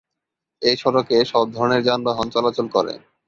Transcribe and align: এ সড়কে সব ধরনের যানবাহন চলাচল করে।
এ 0.61 0.71
সড়কে 0.81 1.17
সব 1.31 1.45
ধরনের 1.55 1.81
যানবাহন 1.87 2.27
চলাচল 2.35 2.67
করে। 2.75 2.93